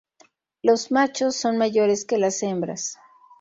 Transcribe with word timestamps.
Los 0.63 0.89
machos 0.91 1.35
son 1.35 1.57
mayores 1.59 2.05
que 2.05 2.17
las 2.17 2.41
hembras. 2.41 2.97